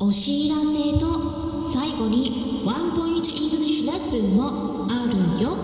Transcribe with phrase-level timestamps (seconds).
[0.00, 5.56] お知らせと最後にワンポイント English lesson もあるよ。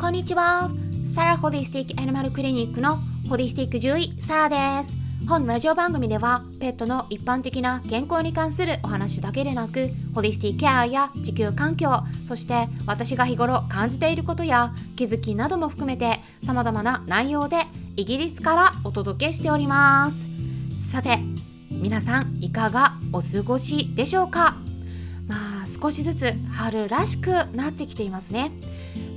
[0.00, 0.70] こんにちは。
[1.04, 2.98] サラホリスティックアニマルクリニックの
[3.28, 4.92] ホリスティック獣医サラです。
[5.26, 11.90] 本ラジオ番組ではペットの一般的な健康に関するお話だけでなくホリスティックケアや地球環境
[12.28, 17.56] そして私が日頃感じていることや気づきなども含めて様々な内容で
[17.96, 20.26] イギリスからお届けしております。
[20.90, 21.20] さて
[21.70, 24.56] 皆さんいかがお過ごしでしょうか？
[25.28, 28.50] まあ少しずつ春らしくなってきていますね。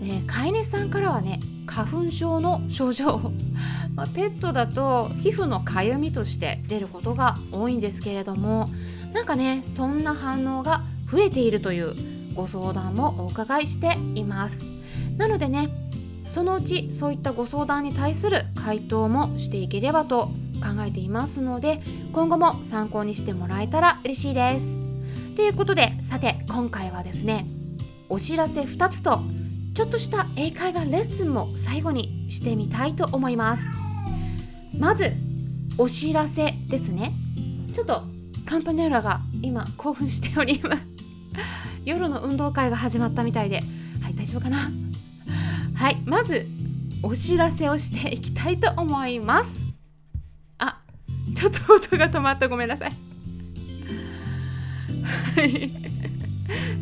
[0.00, 3.32] ね飼い主さんからはね花粉症の症状、
[3.96, 8.68] まあ、ペットだと皮膚のかゆみとして出ることが多いんですけれども
[9.14, 11.94] なんかねそんな反応が増えているという
[12.34, 14.58] ご相談もお伺いしています。
[15.16, 15.70] なのでね
[16.26, 20.26] そのうちそういったご相談に対する回答もしていければと
[20.56, 21.80] 考えていますので
[22.12, 24.78] 今後も参考にしてもらえたら嬉しいです。
[25.36, 27.46] ということでさて今回はですね
[28.08, 29.20] お知らせ2つと
[29.74, 33.64] ちょっとした英会話レッスンも最後にしてみたいと思います。
[34.78, 35.12] まず
[35.78, 37.12] お知らせですね。
[37.74, 38.02] ちょっと
[38.46, 40.82] カンパネラが今興奮しております。
[41.84, 43.62] 夜の運動会が始まったみたいで、
[44.02, 44.70] はい、大丈夫かな？
[45.76, 46.46] はいまず
[47.02, 49.64] お知らせをしていきたいと思います。
[50.58, 50.80] あ
[51.36, 52.48] ちょっと音が止まった。
[52.48, 52.92] ごめんなさい。
[55.36, 55.70] はい。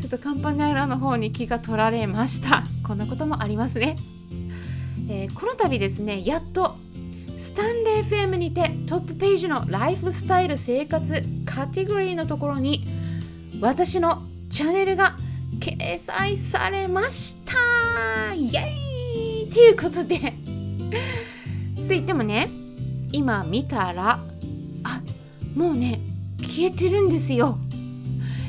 [0.00, 2.64] ちょっとカンパネラの方に気が取られました。
[2.82, 3.96] こんなこともありますね、
[5.08, 6.76] えー、この度ですねやっと
[7.38, 12.86] スタンレー FM にてトップページのライフスタイル生活カテゴリーのところに
[13.60, 15.16] 私のチャンネルが
[15.62, 18.34] 掲載されました。
[18.34, 19.48] イエーイ！
[19.48, 20.18] ということで。
[21.76, 22.50] と言ってもね
[23.12, 24.18] 今見たら
[24.82, 25.00] あ
[25.54, 26.00] もうね
[26.40, 27.58] 消えてるんですよ。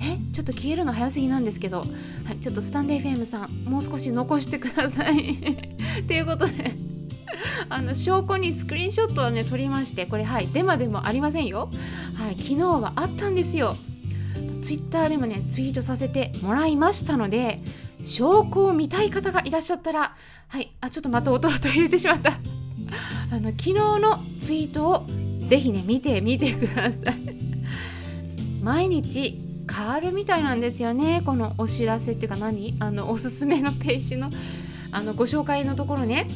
[0.00, 1.86] えちょっと消えるの早すぎなんですけど、は
[2.32, 5.36] い、ちょっとスタンデー FM さんもう少し残してください。
[6.06, 6.76] ということで。
[7.68, 11.70] あの証拠にスクリーンショットはね撮りましてこれはいデマでもありませんよ。
[12.14, 13.76] はい昨日はあったんですよ。
[14.62, 17.60] ツイッターでもねツイートさせてもらいましたので
[18.02, 20.14] 証拠を見たい方がいらっしゃったら
[20.48, 22.32] はいあちょっとまた音を入れてしまった。
[23.32, 25.06] あの昨日のツイートを
[25.46, 27.16] ぜひね見てみてください。
[28.62, 32.74] 毎日変わるみたいなんですよねこのお知らせっていうか何？
[32.80, 34.30] あのおすすめのページの
[34.90, 36.28] あのご紹介のところね。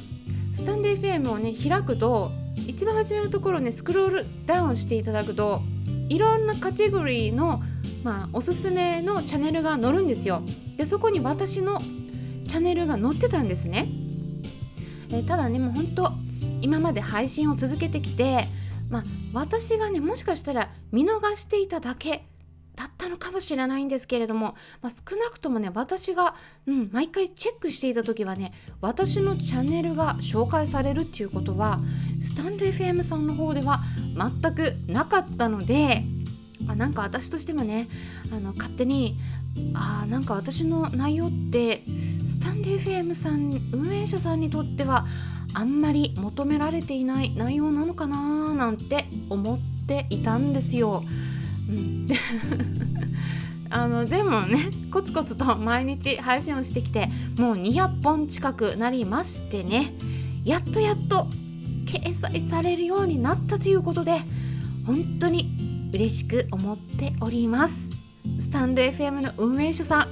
[0.54, 2.30] スタンデー FM をね開くと
[2.68, 5.62] 一番初めのところねスクロールダウンしていただくと
[6.08, 7.60] いろんなカテゴリーの
[8.04, 10.42] まあ、おすすめのチャンネルが載るんですよ。
[10.76, 11.80] でそこに私の
[12.46, 13.88] チャンネルが載ってたんですね。
[15.10, 16.12] えただねもう本当
[16.60, 18.46] 今まで配信を続けてきて、
[18.90, 22.26] まあ、私がねもしかしたら見逃していただけ
[22.76, 26.34] だったのかもしれないんですけれども、まあ、少なくともね私が、
[26.66, 31.80] うん、毎回チェックしていた時はね私のチャンネルが紹介されるっていうことは
[32.20, 33.80] スタンド FM さんの方では
[34.42, 36.02] 全くなかったので
[36.68, 37.88] あなんか私としてもね
[38.32, 39.16] あの勝手に
[39.74, 41.82] あなんか私の内容って
[42.24, 45.06] スタンレー FM さん運営者さんにとっては
[45.54, 51.04] あんまり求められていない内容なのかななんて思っていたんですよ。
[51.68, 52.08] うん、
[53.70, 59.94] あのでもねコツコツと毎日配信をしてきてもう200本近くなりましてね
[60.44, 61.28] やっとやっと
[61.86, 64.22] 掲載されるようになったということで
[64.86, 67.92] 本当に嬉しく思っております。
[68.40, 70.08] スタンド FM の運営者さん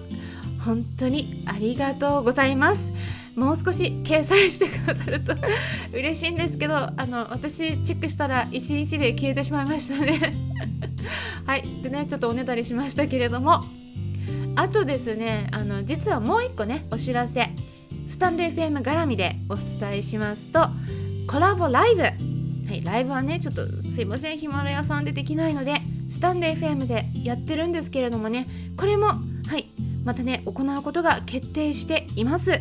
[0.64, 2.92] 本当にありがとうございます。
[3.34, 5.34] もう少し掲載してくださると
[5.92, 10.36] 嬉しいんですけどあの私チェックしたら1日で消えてしまいましたね。
[11.46, 11.64] はい。
[11.82, 13.64] でねちょっとおねだりしましたけれども。
[14.54, 17.50] あとですねあの実はもう一個ねお知らせ。
[18.06, 20.68] スタンド FM 絡みでお伝えしますと
[21.26, 22.31] コラボライブ
[22.68, 25.74] はい、ライブはね、ちょっとすいません、ヒマラヤさんでできないので、
[26.08, 28.46] スタンレー FM でやってるんですけれどもね、
[28.76, 29.14] これも、は
[29.56, 29.68] い、
[30.04, 32.60] またね、行うことが決定しています。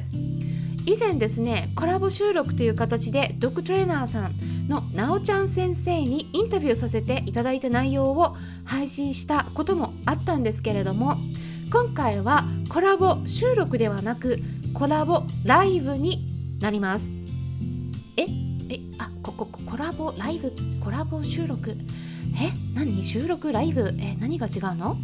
[0.85, 11.17] 以前ですね、コラボ収録という形で、ドッグトレーナーさんのなおちゃん先生にインタビューさせていただいた内容を配信したこともあったんですけれども、
[11.71, 14.39] 今回はコラボ収録ではなく、
[14.73, 17.11] コラボライブになります
[18.17, 18.50] え？
[19.37, 21.75] ここコラボライブコラボ収録
[22.41, 24.97] え何収録ライブえ何が違うの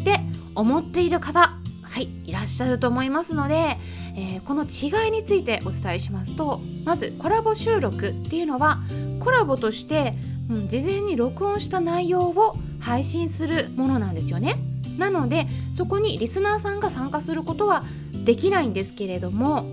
[0.00, 0.20] って
[0.54, 1.40] 思っている方
[1.82, 3.78] はいいらっしゃると思いますので、
[4.16, 8.80] えー、この違いについてお伝えしますとまずコラボ収録っていうのは
[9.18, 10.14] コラボとして
[10.50, 14.56] うん、事前に録音した内容を配信するものなんですよね。
[14.98, 17.84] なのでそこにリスナーさんが参加することは
[18.24, 19.64] できないんですけれども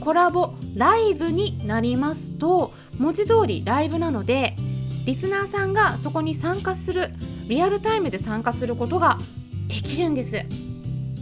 [0.00, 4.56] コラボライブになりますと文字通りライブなので
[5.04, 7.10] リスナーさんがそこに参加する
[7.48, 9.18] リアルタイムで参加することが
[9.68, 10.44] できるんです。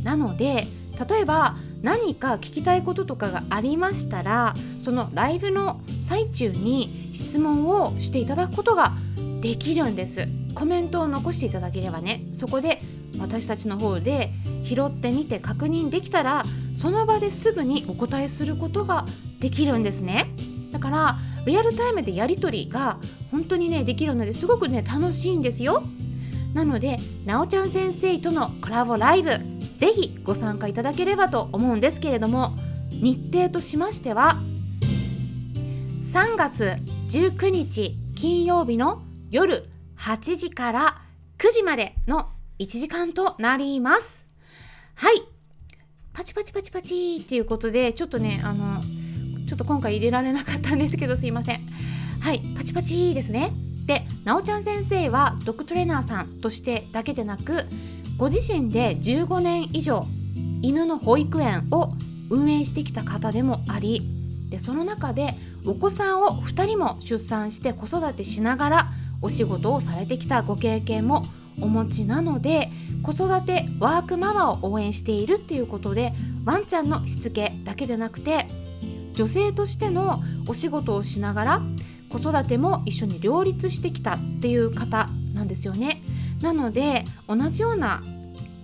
[0.04, 0.66] なので
[1.08, 8.92] 例えば何か聞きたいこととかがありましたらそのライブの最中に質問をしていただくことが
[9.40, 10.28] できるんです。
[10.54, 12.24] コメントを残していただければね。
[12.32, 12.82] そこで
[13.18, 14.30] 私たちの方で
[14.64, 19.06] 拾ってみて確認できたらその場ですぐにお答えすることが
[19.40, 20.28] できるんですね。
[20.72, 22.98] だからリアルタイムでやり取りが
[23.30, 25.82] 本当にねできるのですごくね楽しいんですよ。
[26.54, 29.30] なのでなおちゃん先生とのコラボライブ
[29.78, 32.52] ぜひご参加いただければと思うんですけれども
[32.90, 34.36] 日程としましては
[36.02, 36.76] 3月
[37.08, 39.64] 19日金曜日の夜
[39.96, 41.02] 8時から
[41.38, 42.28] 9時までの
[42.58, 44.26] 1時間となります。
[44.94, 45.22] はい。
[46.12, 48.82] パチパチパチパチっていうことでちょっとねあの
[49.52, 51.60] ちょっと今回入れられなかったんですけどすいません。
[52.22, 53.52] はいパチパチですね。
[53.84, 57.66] でなおちゃん先生はドッグトレーナーさんとしてだけでなく
[58.16, 60.06] ご自身で15年以上
[60.62, 61.92] 犬の保育園を
[62.30, 64.00] 運営してきた方でもあり
[64.48, 65.34] でその中で
[65.66, 68.86] お子さんを2人も出産して子育てしながら
[69.20, 71.26] お仕事をされてきたご経験も
[71.60, 72.70] お持ちなので
[73.02, 76.14] 子育てワークママを応援しているっていうことで
[76.46, 78.46] ワンちゃんのしつけだけでなくて
[79.14, 81.62] 女性としてのお仕事をしながら
[82.08, 86.02] 子育ても一緒に両立してきたっていう方なんですよね。
[86.40, 88.02] なので同じような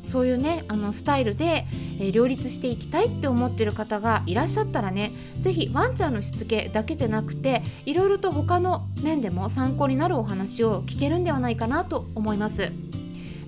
[0.04, 1.66] そういうねあのスタイルで、
[2.00, 5.12] え、両立していきたいって思ってる方がいらっしゃったらね
[5.42, 12.72] 是非ワンちゃんのしつけだけでなくていろいろと他の面でも参考になるお話を聞けるんではないかなと思います。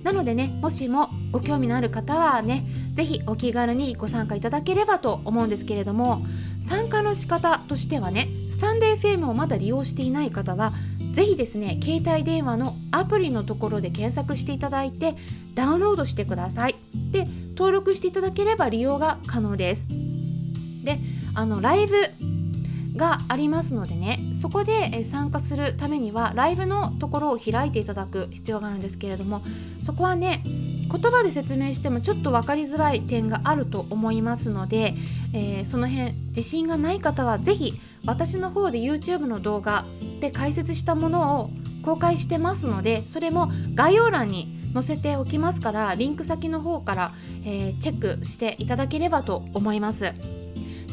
[0.03, 6.21] なのでねもしもご興味のある方はね是非お気軽にご参加いただければと思うんですけれども
[6.59, 10.73] 参加の仕方としてはねスタンレー FM をまだ利用していない方は
[11.13, 15.15] ぜひですね携帯電話のアプリのところで検索していただいて
[15.55, 16.75] ダウンロードしてください。
[17.11, 19.87] で登録していただければ利用が可能です。
[19.89, 20.99] で
[21.33, 21.95] あのライブ
[22.95, 29.41] がありますのでねそこで参加するためにはライブのところを開いていただく必要があるんですけれども
[29.81, 30.43] そこはね
[30.91, 34.93] 言葉で説明してもちょっと分かりづらい点があると思いますので、
[35.33, 39.85] えー、その辺自信がない方は是非私の方で YouTube の動画
[40.19, 41.49] で解説したものを
[41.83, 47.13] 公開してますのでそれも概要欄に載せておきますからリンク先の方から、
[47.45, 50.13] えー、チェックしていただければと思います。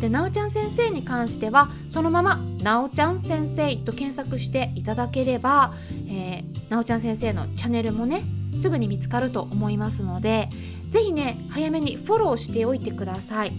[0.01, 5.75] でなおちゃん先生に関してはそのまま「なおちゃん先生」と検索していただければ、
[6.06, 8.23] えー、なおちゃん先生のチャンネルもね
[8.58, 10.49] すぐに見つかると思いますので
[10.90, 13.52] 是非ね早めにフォローしておいてください。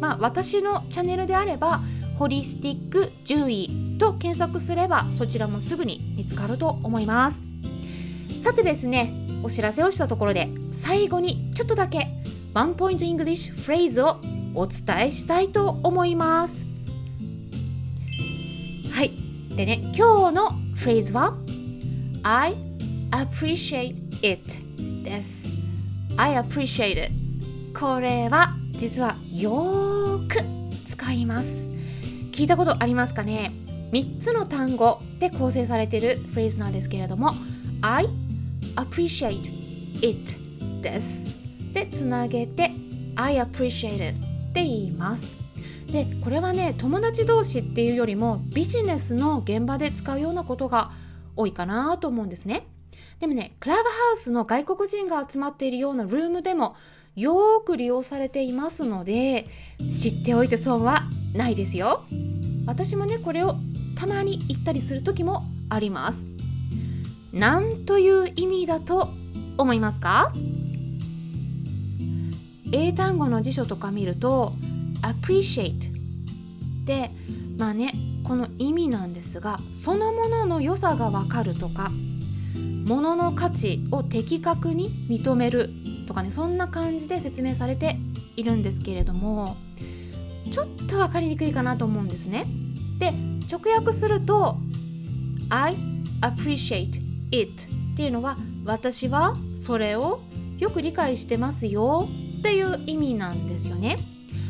[0.00, 1.82] まあ、私のチャンネルであれば
[2.18, 7.42] ホリスティック獣医と検索すればそちらもすぐに見つかると思います。
[8.40, 9.12] さてですね
[9.42, 12.08] お知らせをしたところで最後にちょっとだけ
[12.54, 14.16] ワンポイント English フレーズを
[14.54, 16.66] お伝えしたいと思います。
[18.92, 19.12] はい。
[19.54, 21.34] でね今日のフレーズは
[22.22, 22.54] I
[23.10, 24.42] appreciate it
[25.02, 25.46] です。
[26.16, 27.12] I appreciate it.
[27.78, 30.42] これは実はよーく
[30.86, 31.68] 使います。
[32.32, 33.52] 聞いたことありますかね
[33.92, 37.32] ？3つの単語で構成されているフレーズなんですけれども
[37.82, 38.06] I
[38.76, 39.52] appreciate
[40.02, 40.36] it
[40.82, 41.34] です。
[41.72, 42.70] でつなげて
[43.16, 44.18] I appreciate it
[44.50, 45.26] って言います。
[45.90, 50.92] でこれはね友達同士っていうよりもビジネスの現場で使うようなことが
[51.36, 52.66] 多いかなと思うんですね。
[53.18, 56.76] でもねクラブハウスの外国人が集まっているようなルームでも
[57.16, 59.46] よーく利用されていますので
[59.90, 61.02] 知っておいて損は
[61.34, 62.04] ないですよ。
[62.66, 63.56] 私もねこれを
[63.98, 66.26] たまに言ったりする時もあります。
[67.32, 69.08] 何という意味だと
[69.58, 70.32] 思いますか？
[72.72, 74.52] 英単語の辞書とか見ると
[75.02, 75.92] appreciate
[76.84, 77.10] で
[77.58, 77.92] まあね
[78.24, 81.90] この意味なんですがそのものの良さがわかるとか
[82.56, 85.70] 物の価値を的確に認める
[86.06, 87.96] とかねそんな感じで説明されて
[88.36, 89.56] いるんですけれども
[90.50, 92.46] ちょっと分かりにくいかなと思うんですね。
[92.98, 93.12] で
[93.50, 94.56] 直訳すると
[95.48, 95.76] I
[96.20, 100.20] appreciate it っていうのは私はそれを
[100.58, 103.98] よく理解してますよっていう意味なんですよね。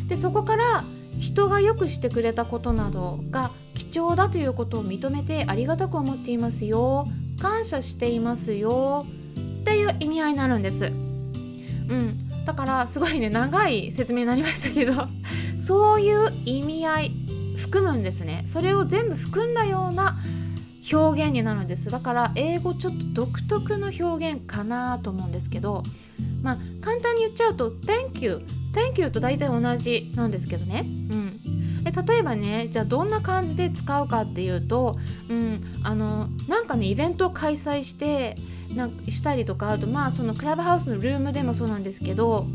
[0.08, 0.84] でそこから
[1.18, 7.06] 人がよくしてくれたことなどが貴重だということを認めてありがたく思っていますよ
[7.40, 9.06] 感謝していますよ。
[9.60, 10.86] っていう意味合いになるんです。
[10.86, 14.92] うん、だからすごいね長い説明になりましたけど。
[15.58, 17.12] そういう意味合い
[17.56, 18.42] 含むんですね。
[18.46, 20.18] それを全部含んだような
[20.92, 21.90] 表現になるんです。
[21.90, 25.82] だから英語ちょっと独特の表現かなと思うんですけど。
[26.42, 28.40] まあ簡単に言っちゃうと Thank you
[28.72, 30.84] Thank you と大体同じなんですけどね。
[30.86, 31.29] うん。
[31.90, 34.96] で例えばねじゃあどんな感じで使うかっていうと、
[35.28, 38.36] うん、あのなんかねイベントを開催して
[38.74, 42.46] なんかしたりとかあとまあそのクラブハウスのルームでもそうなんですけど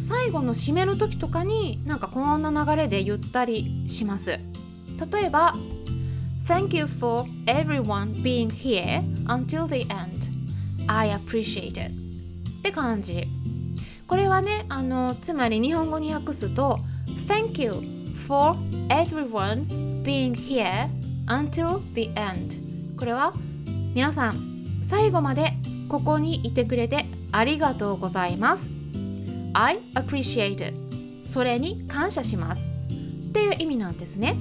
[0.00, 4.30] 最後の締めの時とかになんかこんな流れで言ったりします。
[4.30, 5.54] 例えば
[6.46, 10.30] Thank you for everyone being here until the end.
[10.86, 11.92] I appreciate it.
[12.58, 13.28] って感じ。
[14.06, 16.78] これはねあのつまり日本語に訳すと
[17.26, 18.56] Thank you for
[18.88, 20.88] everyone being here
[21.26, 22.96] until the end.
[22.96, 23.32] これは
[23.94, 25.52] 皆さん最後まで
[25.88, 28.70] ここにいてくれてありがとうございます。
[29.54, 30.74] I appreciate
[31.24, 32.68] それに感謝します。
[33.28, 34.36] っていう意味なんですね。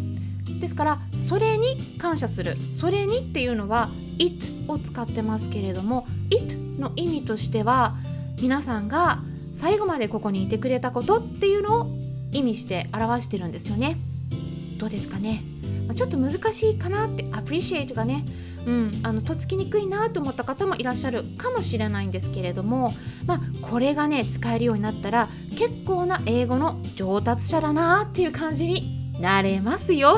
[0.60, 2.56] ですからそれに感謝する。
[2.72, 7.96] それにっていうのは it を使ってますけれども it の意味としては
[8.42, 9.20] 皆さんが
[9.54, 11.97] 最後までここにいてくれたことっていうのを
[12.32, 13.98] 意味して表してるんですよね。
[14.78, 15.44] どうですかね。
[15.96, 18.26] ちょっと難しいかなって appreciate がね。
[18.66, 22.94] うん、あのとつきにくいなと思った方もいらっしゃるかもしれないんですけれども、
[23.26, 30.18] まあ、これがね使えるようになったら結構な英語の上達者だなっていう感じになれますよ。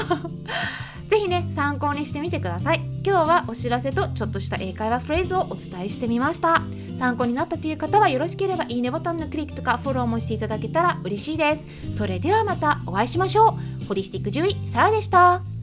[1.10, 2.89] ぜひね参考にしてみてください。
[3.04, 6.62] 今日はお知らせとちょっとした英会話フレーズをお伝えしてみました。
[6.98, 11.96] 参考になったという方はよろしければいいねボタンのクリックとかフォローもしていただけたら嬉しいです。
[11.96, 13.86] それではまたお会いしましょう。
[13.86, 15.59] ホリスティック獣医サラでした。